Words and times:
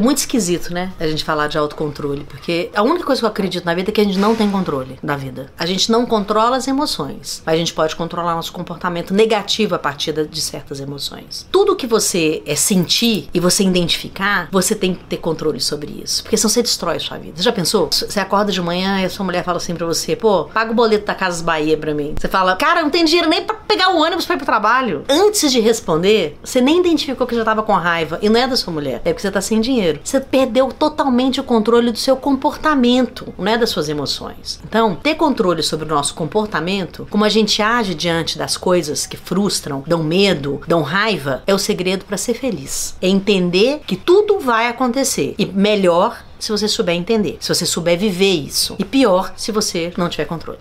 É 0.00 0.02
muito 0.02 0.16
esquisito, 0.16 0.72
né? 0.72 0.90
A 0.98 1.06
gente 1.06 1.22
falar 1.22 1.46
de 1.46 1.58
autocontrole, 1.58 2.24
porque 2.24 2.70
a 2.74 2.82
única 2.82 3.04
coisa 3.04 3.20
que 3.20 3.26
eu 3.26 3.28
acredito 3.28 3.66
na 3.66 3.74
vida 3.74 3.90
é 3.90 3.92
que 3.92 4.00
a 4.00 4.04
gente 4.04 4.18
não 4.18 4.34
tem 4.34 4.50
controle 4.50 4.98
da 5.02 5.14
vida. 5.14 5.52
A 5.58 5.66
gente 5.66 5.92
não 5.92 6.06
controla 6.06 6.56
as 6.56 6.66
emoções, 6.66 7.42
mas 7.44 7.54
a 7.54 7.58
gente 7.58 7.74
pode 7.74 7.94
controlar 7.94 8.34
nosso 8.34 8.50
comportamento 8.50 9.12
negativo 9.12 9.74
a 9.74 9.78
partir 9.78 10.12
de 10.26 10.40
certas 10.40 10.80
emoções. 10.80 11.46
Tudo 11.52 11.76
que 11.76 11.86
você 11.86 12.42
é 12.46 12.56
sentir 12.56 13.28
e 13.34 13.38
você 13.38 13.62
identificar, 13.62 14.48
você 14.50 14.74
tem 14.74 14.94
que 14.94 15.04
ter 15.04 15.18
controle 15.18 15.60
sobre 15.60 16.00
isso, 16.02 16.22
porque 16.22 16.38
senão 16.38 16.48
você 16.48 16.62
destrói 16.62 16.96
a 16.96 17.00
sua 17.00 17.18
vida. 17.18 17.36
Você 17.36 17.42
já 17.42 17.52
pensou? 17.52 17.90
Você 17.90 18.18
acorda 18.18 18.50
de 18.50 18.62
manhã 18.62 19.02
e 19.02 19.04
a 19.04 19.10
sua 19.10 19.26
mulher 19.26 19.44
fala 19.44 19.58
assim 19.58 19.74
pra 19.74 19.84
você: 19.84 20.16
pô, 20.16 20.44
paga 20.44 20.72
o 20.72 20.74
boleto 20.74 21.04
da 21.04 21.14
Casas 21.14 21.42
Bahia 21.42 21.76
pra 21.76 21.92
mim. 21.92 22.14
Você 22.18 22.26
fala, 22.26 22.56
cara, 22.56 22.80
não 22.80 22.88
tem 22.88 23.04
dinheiro 23.04 23.28
nem 23.28 23.44
pra 23.44 23.54
pegar 23.54 23.90
o 23.90 24.00
ônibus 24.00 24.24
pra 24.24 24.36
ir 24.36 24.38
pro 24.38 24.46
trabalho. 24.46 25.04
Antes 25.10 25.52
de 25.52 25.60
responder, 25.60 26.38
você 26.42 26.62
nem 26.62 26.80
identificou 26.80 27.26
que 27.26 27.36
já 27.36 27.44
tava 27.44 27.62
com 27.62 27.74
raiva 27.74 28.18
e 28.22 28.30
não 28.30 28.40
é 28.40 28.48
da 28.48 28.56
sua 28.56 28.72
mulher, 28.72 29.02
é 29.04 29.12
porque 29.12 29.20
você 29.20 29.30
tá 29.30 29.42
sem 29.42 29.60
dinheiro. 29.60 29.89
Você 30.02 30.20
perdeu 30.20 30.68
totalmente 30.68 31.40
o 31.40 31.44
controle 31.44 31.90
do 31.90 31.98
seu 31.98 32.16
comportamento, 32.16 33.32
não 33.38 33.52
é 33.52 33.58
das 33.58 33.70
suas 33.70 33.88
emoções. 33.88 34.60
Então, 34.64 34.94
ter 34.94 35.14
controle 35.14 35.62
sobre 35.62 35.86
o 35.86 35.94
nosso 35.94 36.14
comportamento, 36.14 37.06
como 37.10 37.24
a 37.24 37.28
gente 37.28 37.62
age 37.62 37.94
diante 37.94 38.38
das 38.38 38.56
coisas 38.56 39.06
que 39.06 39.16
frustram, 39.16 39.82
dão 39.86 40.02
medo, 40.02 40.60
dão 40.66 40.82
raiva, 40.82 41.42
é 41.46 41.54
o 41.54 41.58
segredo 41.58 42.04
para 42.04 42.16
ser 42.16 42.34
feliz. 42.34 42.94
É 43.00 43.08
entender 43.08 43.80
que 43.86 43.96
tudo 43.96 44.38
vai 44.38 44.68
acontecer 44.68 45.34
e 45.38 45.46
melhor 45.46 46.22
se 46.38 46.50
você 46.50 46.66
souber 46.66 46.94
entender, 46.94 47.36
se 47.38 47.54
você 47.54 47.66
souber 47.66 47.98
viver 47.98 48.32
isso. 48.32 48.74
E 48.78 48.84
pior 48.84 49.32
se 49.36 49.52
você 49.52 49.92
não 49.96 50.08
tiver 50.08 50.24
controle. 50.24 50.60